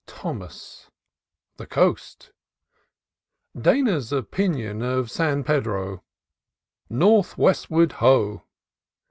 [0.07, 0.89] Thomas—
[1.57, 2.31] The coast—
[3.65, 6.03] Dana's opinion of San Pedro—
[7.05, 8.41] North westward Ho!